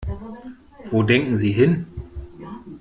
[0.89, 1.85] Wo denken Sie hin?